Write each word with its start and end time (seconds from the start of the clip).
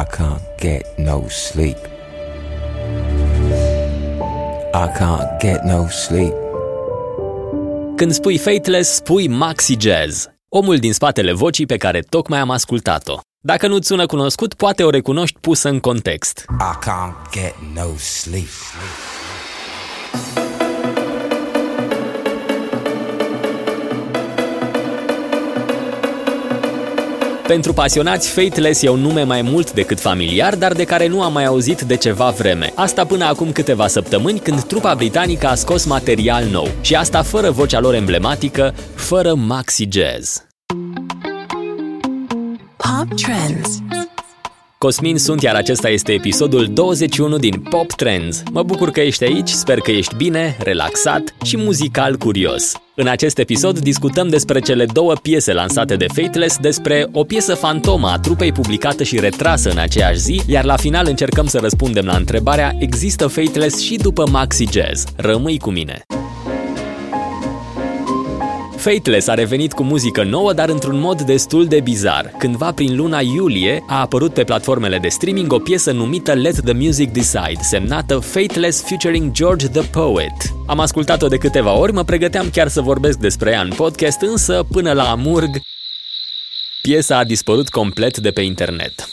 I 0.00 0.04
can't 0.04 0.40
get 0.58 0.82
no 0.96 1.28
sleep. 1.28 1.76
I 4.72 4.86
can't 4.98 5.40
get 5.40 5.62
no 5.62 5.86
sleep. 5.88 6.32
Când 7.96 8.12
spui 8.12 8.38
Fateless, 8.38 8.94
spui 8.94 9.28
Maxi 9.28 9.76
Jazz, 9.80 10.26
omul 10.48 10.76
din 10.76 10.92
spatele 10.92 11.32
vocii 11.32 11.66
pe 11.66 11.76
care 11.76 12.00
tocmai 12.00 12.38
am 12.38 12.50
ascultat-o. 12.50 13.18
Dacă 13.40 13.66
nu-ți 13.66 13.86
sună 13.86 14.06
cunoscut, 14.06 14.54
poate 14.54 14.82
o 14.82 14.90
recunoști 14.90 15.38
pusă 15.40 15.68
în 15.68 15.80
context. 15.80 16.44
I 16.48 16.88
can't 16.88 17.30
get 17.32 17.54
no 17.74 17.96
sleep. 17.96 18.48
Pentru 27.50 27.72
pasionați, 27.72 28.30
Fateless 28.30 28.82
e 28.82 28.88
un 28.88 29.00
nume 29.00 29.22
mai 29.22 29.42
mult 29.42 29.72
decât 29.72 30.00
familiar, 30.00 30.56
dar 30.56 30.72
de 30.72 30.84
care 30.84 31.06
nu 31.06 31.22
am 31.22 31.32
mai 31.32 31.44
auzit 31.44 31.80
de 31.80 31.96
ceva 31.96 32.30
vreme. 32.30 32.72
Asta 32.74 33.04
până 33.04 33.24
acum 33.24 33.52
câteva 33.52 33.86
săptămâni, 33.86 34.38
când 34.38 34.62
trupa 34.62 34.94
britanică 34.94 35.46
a 35.46 35.54
scos 35.54 35.84
material 35.84 36.44
nou. 36.44 36.68
Și 36.80 36.94
asta 36.94 37.22
fără 37.22 37.50
vocea 37.50 37.80
lor 37.80 37.94
emblematică, 37.94 38.74
fără 38.94 39.34
maxi 39.34 39.88
jazz. 39.90 40.46
Pop 42.76 43.18
Trends 43.22 43.78
Cosmin 44.78 45.18
sunt, 45.18 45.42
iar 45.42 45.54
acesta 45.54 45.88
este 45.88 46.12
episodul 46.12 46.66
21 46.66 47.38
din 47.38 47.60
Pop 47.70 47.92
Trends. 47.92 48.42
Mă 48.52 48.62
bucur 48.62 48.90
că 48.90 49.00
ești 49.00 49.24
aici, 49.24 49.48
sper 49.48 49.78
că 49.78 49.90
ești 49.90 50.14
bine, 50.16 50.56
relaxat 50.58 51.34
și 51.44 51.56
muzical 51.56 52.16
curios. 52.16 52.72
În 53.00 53.06
acest 53.06 53.38
episod 53.38 53.78
discutăm 53.78 54.28
despre 54.28 54.60
cele 54.60 54.84
două 54.84 55.14
piese 55.14 55.52
lansate 55.52 55.96
de 55.96 56.06
Fateless, 56.14 56.56
despre 56.56 57.08
o 57.12 57.24
piesă 57.24 57.54
fantomă 57.54 58.08
a 58.08 58.18
trupei 58.18 58.52
publicată 58.52 59.02
și 59.02 59.20
retrasă 59.20 59.70
în 59.70 59.78
aceeași 59.78 60.18
zi, 60.18 60.42
iar 60.46 60.64
la 60.64 60.76
final 60.76 61.06
încercăm 61.08 61.46
să 61.46 61.58
răspundem 61.58 62.04
la 62.04 62.16
întrebarea 62.16 62.74
există 62.78 63.26
Fateless 63.26 63.80
și 63.80 63.96
după 63.96 64.28
Maxi 64.30 64.64
Jazz? 64.72 65.04
Rămâi 65.16 65.58
cu 65.58 65.70
mine! 65.70 66.19
Fateless 68.80 69.28
a 69.28 69.34
revenit 69.34 69.72
cu 69.72 69.82
muzică 69.82 70.22
nouă, 70.22 70.52
dar 70.52 70.68
într-un 70.68 70.98
mod 70.98 71.22
destul 71.22 71.66
de 71.66 71.80
bizar. 71.80 72.34
Cândva 72.38 72.72
prin 72.72 72.96
luna 72.96 73.20
iulie 73.20 73.84
a 73.88 74.00
apărut 74.00 74.32
pe 74.32 74.44
platformele 74.44 74.98
de 74.98 75.08
streaming 75.08 75.52
o 75.52 75.58
piesă 75.58 75.92
numită 75.92 76.32
Let 76.32 76.60
the 76.64 76.72
Music 76.72 77.10
Decide, 77.10 77.60
semnată 77.60 78.18
Fateless 78.18 78.82
featuring 78.82 79.32
George 79.32 79.68
the 79.68 79.82
Poet. 79.90 80.32
Am 80.66 80.80
ascultat-o 80.80 81.28
de 81.28 81.36
câteva 81.36 81.72
ori, 81.72 81.92
mă 81.92 82.04
pregăteam 82.04 82.50
chiar 82.50 82.68
să 82.68 82.80
vorbesc 82.80 83.18
despre 83.18 83.50
ea 83.50 83.60
în 83.60 83.72
podcast, 83.76 84.20
însă 84.20 84.66
până 84.70 84.92
la 84.92 85.10
amurg, 85.10 85.50
piesa 86.82 87.18
a 87.18 87.24
dispărut 87.24 87.68
complet 87.68 88.18
de 88.18 88.30
pe 88.30 88.40
internet. 88.40 89.08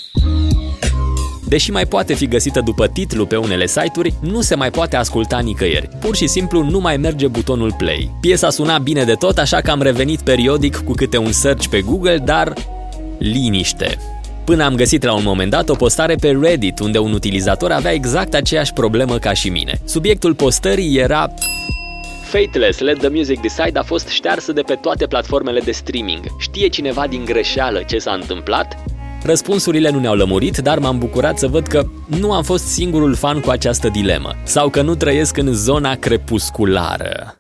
Deși 1.48 1.72
mai 1.72 1.86
poate 1.86 2.14
fi 2.14 2.28
găsită 2.28 2.62
după 2.62 2.88
titlu 2.88 3.26
pe 3.26 3.36
unele 3.36 3.66
site-uri, 3.66 4.14
nu 4.20 4.42
se 4.42 4.56
mai 4.56 4.72
poate 4.72 4.96
asculta 4.96 5.40
nicăieri. 5.40 5.90
Pur 6.00 6.16
și 6.16 6.28
simplu 6.28 6.64
nu 6.64 6.80
mai 6.80 6.98
merge 6.98 7.28
butonul 7.28 7.74
play. 7.78 8.12
Piesa 8.22 8.50
suna 8.50 8.78
bine 8.78 9.04
de 9.04 9.14
tot, 9.14 9.38
așa 9.38 9.62
că 9.62 9.72
am 9.72 9.82
revenit 9.82 10.20
periodic 10.20 10.78
cu 10.78 10.92
câte 10.92 11.18
un 11.18 11.32
search 11.32 11.68
pe 11.68 11.82
Google, 11.82 12.18
dar 12.18 12.54
liniște. 13.18 13.98
Până 14.46 14.64
am 14.64 14.76
găsit 14.76 15.04
la 15.04 15.14
un 15.14 15.24
moment 15.24 15.52
dat 15.52 15.70
o 15.70 15.76
postare 15.76 16.16
pe 16.16 16.38
Reddit, 16.42 16.80
unde 16.80 16.98
un 16.98 17.14
utilizator 17.14 17.72
avea 17.72 17.92
exact 17.94 18.34
aceeași 18.34 18.74
problemă 18.74 19.18
ca 19.18 19.34
și 19.34 19.50
mine. 19.50 19.82
Subiectul 19.86 20.36
postării 20.36 20.98
era 20.98 21.34
Fateless, 22.24 22.80
Let 22.80 22.98
the 22.98 23.08
Music 23.08 23.42
Decide 23.42 23.80
a 23.80 23.84
fost 23.84 24.08
ștearsă 24.08 24.52
de 24.52 24.62
pe 24.62 24.74
toate 24.74 25.06
platformele 25.06 25.60
de 25.60 25.72
streaming. 25.72 26.20
Știe 26.40 26.68
cineva 26.68 27.08
din 27.08 27.26
greșeală 27.26 27.84
ce 27.88 27.98
s-a 27.98 28.12
întâmplat? 28.12 28.84
Răspunsurile 29.24 29.90
nu 29.90 30.00
ne-au 30.00 30.16
lămurit, 30.16 30.58
dar 30.58 30.80
m-am 30.80 30.98
bucurat 30.98 31.38
să 31.38 31.48
văd 31.48 31.68
că 31.68 31.86
nu 32.06 32.32
am 32.34 32.44
fost 32.44 32.66
singurul 32.66 33.16
fan 33.16 33.40
cu 33.40 33.50
această 33.50 33.90
dilemă, 33.90 34.36
sau 34.44 34.70
că 34.70 34.82
nu 34.82 34.96
trăiesc 34.96 35.38
în 35.38 35.54
zona 35.54 35.96
crepusculară. 35.96 37.36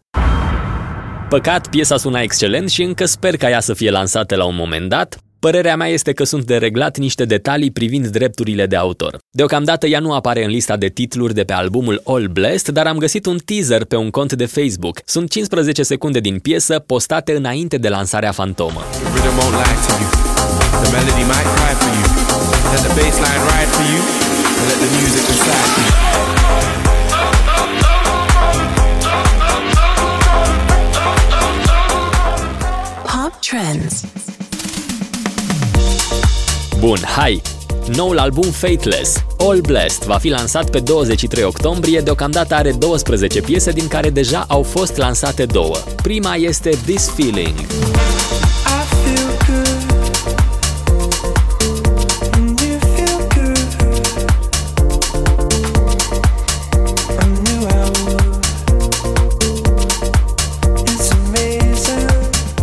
Păcat, 1.30 1.70
piesa 1.70 1.98
suna 1.98 2.22
excelent 2.22 2.70
și 2.70 2.84
încă 2.84 3.06
sper 3.06 3.38
ca 3.38 3.50
ea 3.50 3.60
să 3.60 3.74
fie 3.74 3.90
lansată 3.90 4.36
la 4.36 4.46
un 4.46 4.56
moment 4.56 4.90
dat. 4.90 5.18
Părerea 5.40 5.76
mea 5.76 5.88
este 5.88 6.12
că 6.12 6.24
sunt 6.24 6.44
de 6.46 6.58
reglat 6.58 6.98
niște 6.98 7.26
detalii 7.26 7.72
privind 7.72 8.08
drepturile 8.08 8.66
de 8.66 8.76
autor. 8.76 9.18
Deocamdată 9.30 9.88
ea 9.88 10.00
nu 10.00 10.14
apare 10.14 10.44
în 10.44 10.50
lista 10.50 10.78
de 10.78 10.88
titluri 10.88 11.34
de 11.34 11.44
pe 11.44 11.54
albumul 11.54 12.02
All 12.06 12.28
Blessed, 12.28 12.74
dar 12.74 12.88
am 12.88 12.98
găsit 12.98 13.26
un 13.26 13.38
teaser 13.46 13.86
pe 13.86 13.96
un 13.96 14.10
cont 14.10 14.34
de 14.34 14.46
Facebook. 14.46 15.00
Sunt 15.06 15.30
15 15.30 15.84
secunde 15.84 16.20
din 16.20 16.40
piesă 16.40 16.80
postate 16.80 17.36
înainte 17.36 17.78
de 17.78 17.90
lansarea 17.90 18.32
fantomă. 18.32 18.84
The 20.82 20.92
melody 20.92 21.26
Bun, 36.80 36.98
hai! 37.16 37.42
Noul 37.96 38.18
album 38.18 38.52
Fateless, 38.52 39.24
All 39.38 39.62
Blessed, 39.62 40.04
va 40.04 40.18
fi 40.18 40.30
lansat 40.30 40.70
pe 40.70 40.80
23 40.80 41.44
octombrie, 41.44 42.00
deocamdată 42.00 42.56
are 42.56 42.72
12 42.72 43.42
piese 43.42 43.72
din 43.72 43.88
care 43.88 44.10
deja 44.10 44.46
au 44.48 44.64
fost 44.64 44.98
lansate 44.98 45.46
două. 45.46 45.76
Prima 46.04 46.36
este 46.36 46.70
This 46.70 47.10
Feeling. 47.10 47.56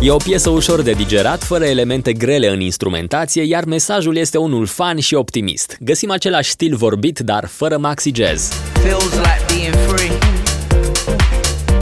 E 0.05 0.11
o 0.11 0.17
piesă 0.17 0.49
ușor 0.49 0.81
de 0.81 0.91
digerat, 0.91 1.43
fără 1.43 1.65
elemente 1.65 2.13
grele 2.13 2.47
în 2.49 2.59
instrumentație, 2.59 3.43
iar 3.43 3.63
mesajul 3.63 4.17
este 4.17 4.37
unul 4.37 4.65
fan 4.65 4.99
și 4.99 5.13
optimist. 5.13 5.77
Găsim 5.79 6.11
același 6.11 6.49
stil 6.49 6.75
vorbit, 6.75 7.19
dar 7.19 7.47
fără 7.47 7.77
maxi 7.77 8.11
jazz. 8.13 8.51
Feels 8.73 9.13
like 9.13 9.43
being 9.47 9.75
free. 9.87 10.17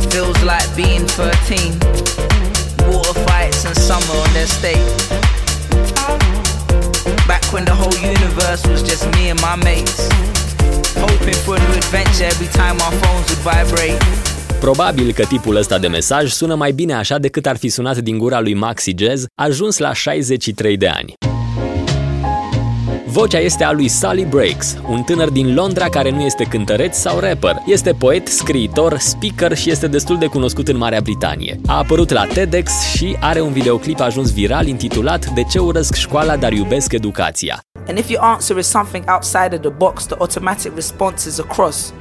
Feels 0.09 0.37
like 0.41 0.67
being 0.75 1.05
13. 1.05 1.77
Water 2.91 3.15
fights 3.27 3.63
in 3.63 3.73
summer 3.73 4.15
on 4.25 4.31
their 4.37 4.47
state. 4.59 4.87
Back 7.27 7.43
when 7.53 7.63
the 7.63 7.75
whole 7.81 7.97
universe 8.13 8.63
was 8.71 8.81
just 8.89 9.03
me 9.15 9.23
and 9.33 9.39
my 9.49 9.55
mates. 9.69 9.99
Hoping 11.07 11.39
for 11.45 11.55
a 11.55 11.59
new 11.65 11.75
adventure 11.83 12.27
every 12.33 12.49
time 12.61 12.75
our 12.85 12.93
phones 13.01 13.25
would 13.29 13.43
vibrate. 13.51 14.32
Probabil 14.63 15.13
că 15.13 15.23
tipul 15.25 15.55
ăsta 15.55 15.77
de 15.77 15.87
mesaj 15.87 16.31
sună 16.31 16.55
mai 16.55 16.71
bine 16.71 16.93
așa 16.93 17.17
decât 17.17 17.45
ar 17.45 17.57
fi 17.57 17.69
sunat 17.69 17.97
din 17.97 18.17
gura 18.17 18.39
lui 18.39 18.53
Maxi 18.53 18.93
Jazz, 18.97 19.25
ajuns 19.35 19.77
la 19.77 19.93
63 19.93 20.77
de 20.77 20.87
ani. 20.87 21.13
Vocea 23.05 23.39
este 23.39 23.63
a 23.63 23.71
lui 23.71 23.87
Sally 23.87 24.25
Breaks, 24.25 24.77
un 24.89 25.01
tânăr 25.01 25.29
din 25.29 25.53
Londra 25.53 25.89
care 25.89 26.09
nu 26.09 26.21
este 26.21 26.43
cântăreț 26.43 26.97
sau 26.97 27.19
rapper. 27.19 27.55
Este 27.65 27.91
poet, 27.91 28.27
scriitor, 28.27 28.97
speaker 28.97 29.57
și 29.57 29.71
este 29.71 29.87
destul 29.87 30.17
de 30.17 30.25
cunoscut 30.25 30.67
în 30.67 30.77
Marea 30.77 31.01
Britanie. 31.01 31.59
A 31.67 31.77
apărut 31.77 32.09
la 32.09 32.25
TEDx 32.25 32.71
și 32.95 33.17
are 33.19 33.41
un 33.41 33.51
videoclip 33.51 33.99
ajuns 33.99 34.33
viral 34.33 34.67
intitulat 34.67 35.29
De 35.29 35.43
ce 35.43 35.59
urăsc 35.59 35.93
școala, 35.93 36.37
dar 36.37 36.51
iubesc 36.51 36.91
educația. 36.91 37.59
And 37.87 37.97
if 37.97 38.09
your 38.09 38.23
answer 38.23 38.57
is 38.57 38.67
something 38.67 39.03
outside 39.07 39.55
of 39.55 39.59
the 39.59 39.71
box, 39.77 40.05
the 40.05 40.15
automatic 40.19 40.75
response 40.75 41.29
is 41.29 41.39
across. 41.39 41.93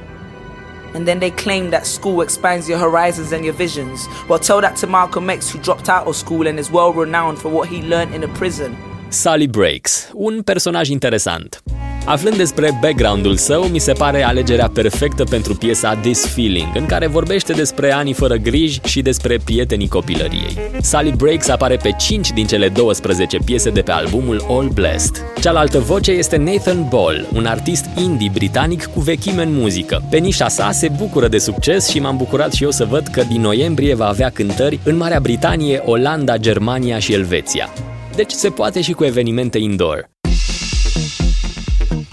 And 0.93 1.07
then 1.07 1.19
they 1.19 1.31
claim 1.31 1.69
that 1.71 1.85
school 1.85 2.21
expands 2.21 2.67
your 2.69 2.77
horizons 2.77 3.31
and 3.31 3.43
your 3.43 3.53
visions. 3.53 4.07
Well, 4.27 4.39
tell 4.39 4.61
that 4.61 4.75
to 4.77 4.87
Malcolm 4.87 5.29
X, 5.29 5.49
who 5.49 5.59
dropped 5.59 5.89
out 5.89 6.07
of 6.07 6.15
school 6.15 6.47
and 6.47 6.59
is 6.59 6.71
well 6.71 6.93
renowned 6.93 7.39
for 7.39 7.49
what 7.49 7.67
he 7.67 7.81
learned 7.81 8.13
in 8.13 8.23
a 8.23 8.27
prison. 8.29 8.77
Sally 9.09 9.47
Breaks, 9.47 10.09
un 10.13 10.43
personaj 10.43 10.89
interesant. 10.89 11.61
Aflând 12.05 12.37
despre 12.37 12.77
background-ul 12.81 13.35
său, 13.35 13.63
mi 13.63 13.79
se 13.79 13.93
pare 13.93 14.23
alegerea 14.23 14.69
perfectă 14.69 15.23
pentru 15.23 15.55
piesa 15.55 15.95
This 15.95 16.25
Feeling, 16.25 16.67
în 16.75 16.85
care 16.85 17.07
vorbește 17.07 17.53
despre 17.53 17.93
anii 17.93 18.13
fără 18.13 18.35
griji 18.35 18.79
și 18.85 19.01
despre 19.01 19.37
prietenii 19.43 19.87
copilăriei. 19.87 20.57
Sally 20.81 21.13
Breaks 21.17 21.47
apare 21.47 21.75
pe 21.75 21.95
5 21.97 22.31
din 22.31 22.45
cele 22.45 22.69
12 22.69 23.37
piese 23.45 23.69
de 23.69 23.81
pe 23.81 23.91
albumul 23.91 24.45
All 24.49 24.69
Blessed. 24.73 25.23
Cealaltă 25.41 25.79
voce 25.79 26.11
este 26.11 26.37
Nathan 26.37 26.87
Ball, 26.89 27.27
un 27.33 27.45
artist 27.45 27.85
indie 27.97 28.31
britanic 28.33 28.85
cu 28.85 28.99
vechime 28.99 29.43
în 29.43 29.53
muzică. 29.53 30.03
Pe 30.09 30.17
nișa 30.17 30.47
sa 30.47 30.71
se 30.71 30.91
bucură 30.97 31.27
de 31.27 31.37
succes 31.37 31.89
și 31.89 31.99
m-am 31.99 32.17
bucurat 32.17 32.53
și 32.53 32.63
eu 32.63 32.71
să 32.71 32.85
văd 32.85 33.07
că 33.07 33.23
din 33.23 33.41
noiembrie 33.41 33.95
va 33.95 34.07
avea 34.07 34.29
cântări 34.29 34.79
în 34.83 34.97
Marea 34.97 35.19
Britanie, 35.19 35.81
Olanda, 35.85 36.37
Germania 36.37 36.99
și 36.99 37.13
Elveția. 37.13 37.69
Deci 38.15 38.31
se 38.31 38.49
poate 38.49 38.81
și 38.81 38.91
cu 38.91 39.03
evenimente 39.03 39.57
indoor. 39.57 40.12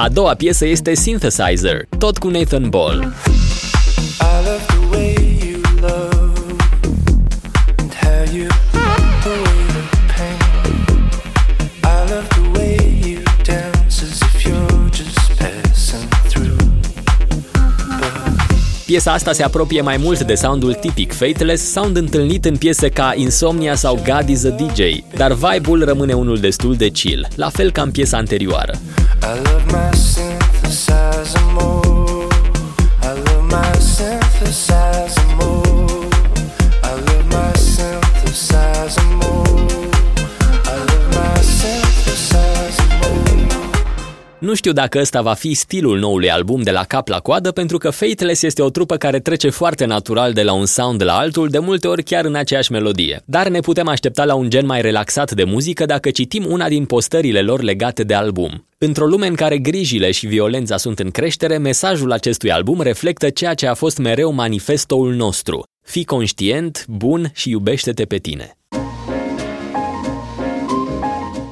A 0.01 0.09
doua 0.09 0.35
piesă 0.35 0.67
este 0.67 0.95
Synthesizer, 0.95 1.87
tot 1.99 2.19
cu 2.19 2.29
Nathan 2.29 2.69
Ball. 2.69 3.13
Piesa 18.91 19.13
asta 19.13 19.33
se 19.33 19.43
apropie 19.43 19.81
mai 19.81 19.97
mult 19.97 20.21
de 20.21 20.35
soundul 20.35 20.75
tipic 20.75 21.13
Fateless, 21.13 21.71
sound 21.73 21.97
întâlnit 21.97 22.45
în 22.45 22.57
piese 22.57 22.89
ca 22.89 23.13
Insomnia 23.17 23.75
sau 23.75 23.95
God 23.95 24.29
is 24.29 24.45
a 24.45 24.49
DJ, 24.49 24.81
dar 25.17 25.33
vibe-ul 25.33 25.85
rămâne 25.85 26.13
unul 26.13 26.39
destul 26.39 26.75
de 26.75 26.89
chill, 26.89 27.29
la 27.35 27.49
fel 27.49 27.71
ca 27.71 27.83
în 27.83 27.91
piesa 27.91 28.17
anterioară. 28.17 28.73
I 29.23 29.37
love 29.37 29.63
my 29.67 29.99
synthesizer 29.99 31.43
more. 31.53 32.27
I 33.03 33.19
love 33.25 33.45
my 33.49 33.81
synthesizer 33.81 35.20
Nu 44.41 44.55
știu 44.55 44.73
dacă 44.73 44.99
ăsta 44.99 45.23
va 45.23 45.33
fi 45.33 45.55
stilul 45.55 45.99
noului 45.99 46.31
album 46.31 46.63
de 46.63 46.71
la 46.71 46.85
cap 46.85 47.09
la 47.09 47.19
coadă, 47.19 47.51
pentru 47.51 47.79
că 47.79 47.91
Fateless 47.91 48.43
este 48.43 48.63
o 48.63 48.71
trupă 48.71 48.97
care 48.97 49.21
trece 49.21 49.51
foarte 49.51 49.85
natural 49.85 50.33
de 50.33 50.43
la 50.43 50.53
un 50.53 50.67
sound 50.67 51.03
la 51.03 51.17
altul, 51.17 51.49
de 51.49 51.59
multe 51.59 51.87
ori 51.87 52.03
chiar 52.03 52.25
în 52.25 52.35
aceeași 52.35 52.73
melodie. 52.73 53.23
Dar 53.25 53.49
ne 53.49 53.61
putem 53.61 53.89
aștepta 53.89 54.25
la 54.25 54.35
un 54.35 54.51
gen 54.51 54.67
mai 54.67 54.81
relaxat 54.81 55.33
de 55.33 55.45
muzică 55.45 55.85
dacă 55.85 56.11
citim 56.11 56.45
una 56.49 56.69
din 56.69 56.85
postările 56.85 57.41
lor 57.41 57.63
legate 57.63 58.03
de 58.03 58.15
album. 58.15 58.67
Într-o 58.79 59.07
lume 59.07 59.27
în 59.27 59.35
care 59.35 59.59
grijile 59.59 60.11
și 60.11 60.27
violența 60.27 60.77
sunt 60.77 60.99
în 60.99 61.11
creștere, 61.11 61.59
mesajul 61.59 62.13
acestui 62.13 62.53
album 62.53 62.81
reflectă 62.81 63.31
ceea 63.31 63.55
ce 63.55 63.67
a 63.67 63.75
fost 63.75 63.99
mereu 63.99 64.33
manifestoul 64.33 65.15
nostru. 65.15 65.63
Fii 65.83 66.05
conștient, 66.05 66.85
bun 66.89 67.31
și 67.35 67.51
iubește-te 67.51 68.05
pe 68.05 68.17
tine. 68.17 68.55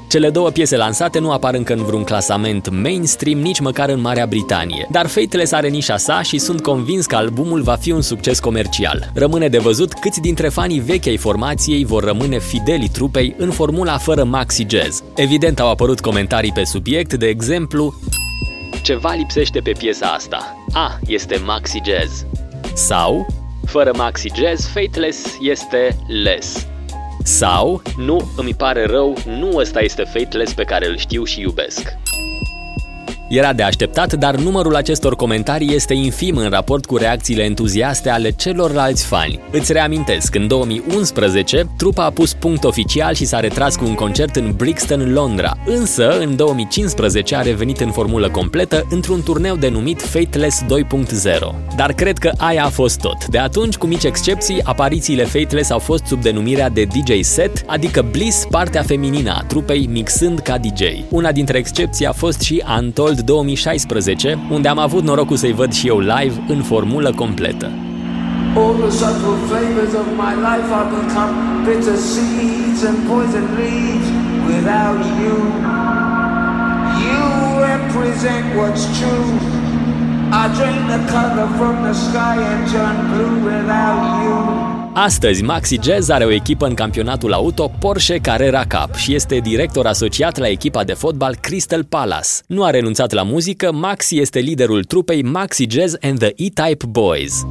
Cele 0.08 0.31
două 0.31 0.50
piese 0.50 0.76
lansate 0.76 1.19
nu 1.19 1.31
apar 1.31 1.55
încă 1.55 1.72
în 1.72 1.82
vreun 1.82 2.05
clasament 2.05 2.69
mainstream, 2.70 3.38
nici 3.38 3.60
măcar 3.60 3.88
în 3.88 4.00
Marea 4.00 4.26
Britanie, 4.26 4.87
dar 4.90 5.06
Fateless 5.06 5.52
are 5.52 5.69
nișa 5.69 5.96
sa 5.96 6.22
și 6.22 6.38
sunt 6.38 6.62
convins 6.62 7.06
că 7.06 7.16
albumul 7.16 7.62
va 7.62 7.75
fi 7.75 7.90
un 7.90 8.00
succes 8.00 8.38
comercial. 8.38 9.10
Rămâne 9.14 9.49
de 9.49 9.58
văzut 9.58 9.93
câți 9.93 10.20
dintre 10.20 10.49
fanii 10.49 10.78
vechi 10.78 11.06
ai 11.06 11.16
formației 11.16 11.84
vor 11.84 12.05
rămâne 12.05 12.38
fideli 12.38 12.88
trupei 12.93 13.34
în 13.38 13.50
formula 13.50 13.99
fără 13.99 14.25
maxi 14.25 14.66
jazz. 14.69 15.02
Evident 15.14 15.60
au 15.60 15.70
apărut 15.70 16.00
comentarii 16.00 16.52
pe 16.52 16.64
subiect, 16.64 17.14
de 17.14 17.26
exemplu 17.26 17.94
Ceva 18.82 19.14
lipsește 19.14 19.61
pe 19.61 19.72
piesa 19.78 20.06
asta. 20.06 20.56
A, 20.72 20.99
este 21.06 21.40
maxi 21.44 21.81
jazz. 21.84 22.25
Sau, 22.75 23.26
fără 23.66 23.90
maxi 23.96 24.28
jazz, 24.34 24.66
Fateless 24.66 25.26
este 25.40 25.96
less. 26.22 26.66
Sau, 27.30 27.82
nu, 27.96 28.30
îmi 28.36 28.54
pare 28.54 28.86
rău, 28.86 29.16
nu 29.26 29.56
ăsta 29.56 29.80
este 29.80 30.02
Fateless 30.02 30.54
pe 30.54 30.64
care 30.64 30.86
îl 30.86 30.96
știu 30.96 31.25
și 31.25 31.40
iubesc. 31.40 31.96
Era 33.28 33.52
de 33.52 33.62
așteptat, 33.62 34.12
dar 34.12 34.34
numărul 34.34 34.76
acestor 34.76 35.16
comentarii 35.16 35.75
este 35.75 35.94
infim 35.94 36.36
în 36.36 36.48
raport 36.48 36.86
cu 36.86 36.96
reacțiile 36.96 37.42
entuziaste 37.42 38.10
ale 38.10 38.30
celorlalți 38.30 39.06
fani. 39.06 39.40
Îți 39.50 39.72
reamintesc, 39.72 40.34
în 40.34 40.46
2011, 40.46 41.69
trupa 41.76 42.04
a 42.04 42.10
pus 42.10 42.32
punct 42.32 42.64
oficial 42.64 43.14
și 43.14 43.25
s-a 43.25 43.40
retras 43.40 43.76
cu 43.76 43.84
un 43.84 43.94
concert 43.94 44.36
în 44.36 44.52
Brixton, 44.56 45.12
Londra, 45.12 45.56
însă 45.66 46.19
în 46.19 46.36
2015 46.36 47.36
a 47.36 47.40
revenit 47.40 47.80
în 47.80 47.90
formulă 47.90 48.30
completă 48.30 48.86
într-un 48.90 49.22
turneu 49.22 49.56
denumit 49.56 50.02
Fateless 50.02 50.62
2.0. 50.62 51.76
Dar 51.76 51.92
cred 51.92 52.19
că 52.19 52.32
aia 52.36 52.64
a 52.64 52.69
fost 52.69 53.00
tot. 53.00 53.26
De 53.26 53.38
atunci, 53.38 53.76
cu 53.76 53.86
mici 53.86 54.04
excepții, 54.04 54.62
aparițiile 54.62 55.25
Fateless 55.25 55.70
au 55.70 55.78
fost 55.78 56.04
sub 56.04 56.22
denumirea 56.22 56.69
de 56.69 56.84
DJ 56.84 57.20
set, 57.20 57.62
adică 57.66 58.06
Bliss, 58.10 58.46
partea 58.50 58.82
feminină 58.82 59.30
a 59.38 59.44
trupei, 59.46 59.88
mixând 59.90 60.38
ca 60.38 60.58
DJ. 60.58 60.82
Una 61.08 61.32
dintre 61.32 61.58
excepții 61.58 62.06
a 62.06 62.12
fost 62.12 62.40
și 62.40 62.62
Untold 62.78 63.18
World 63.19 63.31
2016, 63.31 64.38
unde 64.50 64.69
am 64.69 64.79
avut 64.79 65.03
norocul 65.03 65.37
să-i 65.37 65.53
văd 65.53 65.73
și 65.73 65.87
eu 65.87 65.99
live 65.99 66.44
în 66.49 66.62
formulă 66.62 67.12
completă. 67.12 67.70
All 68.56 68.75
the 68.85 68.91
subtle 68.91 69.37
flavors 69.49 69.93
of 70.03 70.06
my 70.25 70.32
life 70.49 70.69
have 70.76 70.91
become 71.00 71.32
bitter 71.67 71.99
seeds 72.12 72.81
and 72.88 72.99
poison 73.09 73.47
leaves 73.61 74.09
without 74.50 75.00
you. 75.23 75.37
You 77.09 77.23
represent 77.73 78.44
what's 78.59 78.85
true. 78.99 79.29
I 80.41 80.44
drain 80.56 80.82
the 80.94 81.00
color 81.14 81.49
from 81.59 81.75
the 81.87 81.94
sky 82.06 82.37
and 82.50 82.62
turn 82.73 82.97
blue 83.11 83.37
without 83.50 84.03
you. 84.23 84.77
Astăzi, 84.93 85.43
Maxi 85.43 85.79
Jazz 85.82 86.08
are 86.08 86.25
o 86.25 86.31
echipă 86.31 86.67
în 86.67 86.75
campionatul 86.75 87.32
auto 87.32 87.70
Porsche 87.79 88.19
Carrera 88.19 88.64
Cup 88.64 88.94
și 88.94 89.14
este 89.14 89.38
director 89.38 89.87
asociat 89.87 90.38
la 90.38 90.49
echipa 90.49 90.85
de 90.85 90.93
fotbal 90.93 91.37
Crystal 91.40 91.85
Palace. 91.85 92.29
Nu 92.46 92.64
a 92.64 92.70
renunțat 92.70 93.12
la 93.12 93.23
muzică, 93.23 93.73
Maxi 93.73 94.19
este 94.19 94.38
liderul 94.38 94.85
trupei 94.85 95.23
Maxi 95.23 95.67
Jazz 95.70 95.94
and 96.00 96.19
the 96.19 96.32
E-Type 96.37 96.87
Boys. 96.87 97.46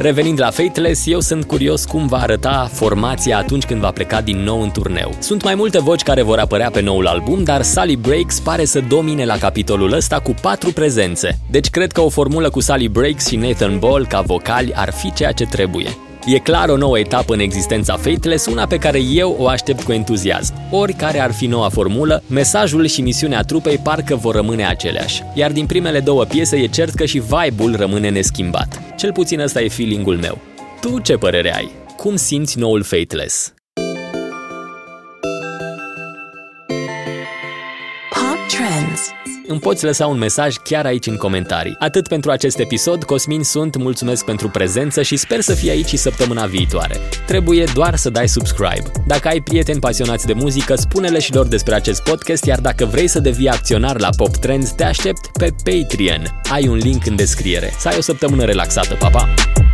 Revenind 0.00 0.40
la 0.40 0.50
Fateless, 0.50 1.06
eu 1.06 1.20
sunt 1.20 1.44
curios 1.44 1.84
cum 1.84 2.06
va 2.06 2.16
arăta 2.16 2.68
formația 2.72 3.38
atunci 3.38 3.64
când 3.64 3.80
va 3.80 3.90
pleca 3.90 4.20
din 4.20 4.38
nou 4.38 4.62
în 4.62 4.70
turneu. 4.70 5.14
Sunt 5.18 5.42
mai 5.42 5.54
multe 5.54 5.80
voci 5.80 6.02
care 6.02 6.22
vor 6.22 6.38
apărea 6.38 6.70
pe 6.70 6.80
noul 6.80 7.06
album, 7.06 7.42
dar 7.42 7.62
Sally 7.62 7.96
Breaks 7.96 8.40
pare 8.40 8.64
să 8.64 8.80
domine 8.80 9.24
la 9.24 9.38
capitolul 9.38 9.92
ăsta 9.92 10.20
cu 10.20 10.34
patru 10.40 10.72
prezențe. 10.72 11.38
Deci 11.50 11.70
cred 11.70 11.92
că 11.92 12.00
o 12.00 12.08
formulă 12.08 12.50
cu 12.50 12.60
Sally 12.60 12.88
Breaks 12.88 13.26
și 13.26 13.36
Nathan 13.36 13.78
Ball 13.78 14.06
ca 14.06 14.20
vocali 14.20 14.72
ar 14.74 14.92
fi 14.92 15.12
ceea 15.12 15.32
ce 15.32 15.44
trebuie. 15.44 16.05
E 16.26 16.38
clar 16.38 16.68
o 16.68 16.76
nouă 16.76 16.98
etapă 16.98 17.34
în 17.34 17.38
existența 17.38 17.96
Fateless, 17.96 18.46
una 18.46 18.66
pe 18.66 18.76
care 18.76 19.00
eu 19.12 19.36
o 19.38 19.48
aștept 19.48 19.82
cu 19.82 19.92
entuziasm. 19.92 20.54
Oricare 20.70 21.20
ar 21.20 21.32
fi 21.32 21.46
noua 21.46 21.68
formulă, 21.68 22.22
mesajul 22.28 22.86
și 22.86 23.00
misiunea 23.00 23.42
trupei 23.42 23.78
parcă 23.78 24.16
vor 24.16 24.34
rămâne 24.34 24.66
aceleași. 24.66 25.22
Iar 25.34 25.52
din 25.52 25.66
primele 25.66 26.00
două 26.00 26.24
piese 26.24 26.56
e 26.56 26.66
cert 26.66 26.94
că 26.94 27.04
și 27.04 27.18
vibe-ul 27.18 27.76
rămâne 27.76 28.10
neschimbat. 28.10 28.82
Cel 28.96 29.12
puțin 29.12 29.40
ăsta 29.40 29.62
e 29.62 29.68
feeling-ul 29.68 30.16
meu. 30.16 30.38
Tu 30.80 30.98
ce 30.98 31.16
părere 31.16 31.54
ai? 31.54 31.70
Cum 31.96 32.16
simți 32.16 32.58
noul 32.58 32.82
Fateless? 32.82 33.55
Trends 38.48 39.10
îmi 39.46 39.60
poți 39.60 39.84
lăsa 39.84 40.06
un 40.06 40.18
mesaj 40.18 40.56
chiar 40.56 40.86
aici 40.86 41.06
în 41.06 41.16
comentarii. 41.16 41.76
Atât 41.78 42.08
pentru 42.08 42.30
acest 42.30 42.58
episod, 42.58 43.04
Cosmin 43.04 43.42
sunt, 43.42 43.76
mulțumesc 43.76 44.24
pentru 44.24 44.48
prezență 44.48 45.02
și 45.02 45.16
sper 45.16 45.40
să 45.40 45.54
fii 45.54 45.70
aici 45.70 45.86
și 45.86 45.96
săptămâna 45.96 46.46
viitoare. 46.46 47.00
Trebuie 47.26 47.64
doar 47.74 47.96
să 47.96 48.10
dai 48.10 48.28
subscribe. 48.28 48.90
Dacă 49.06 49.28
ai 49.28 49.40
prieteni 49.40 49.80
pasionați 49.80 50.26
de 50.26 50.32
muzică, 50.32 50.74
spune-le 50.74 51.18
și 51.18 51.34
lor 51.34 51.46
despre 51.46 51.74
acest 51.74 52.02
podcast, 52.02 52.44
iar 52.44 52.60
dacă 52.60 52.84
vrei 52.84 53.06
să 53.06 53.20
devii 53.20 53.48
acționar 53.48 54.00
la 54.00 54.08
Pop 54.16 54.36
Trends, 54.36 54.70
te 54.70 54.84
aștept 54.84 55.26
pe 55.38 55.54
Patreon. 55.64 56.40
Ai 56.50 56.68
un 56.68 56.76
link 56.76 57.06
în 57.06 57.16
descriere. 57.16 57.72
Să 57.78 57.88
ai 57.88 57.94
o 57.98 58.00
săptămână 58.00 58.44
relaxată, 58.44 58.94
papa! 58.94 59.28
Pa! 59.54 59.65